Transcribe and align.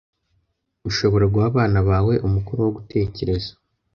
Ushobora 0.89 1.25
guha 1.33 1.45
abana 1.51 1.79
bawe 1.89 2.13
umukoro 2.27 2.59
wo 2.65 2.71
gutekereza 2.77 3.51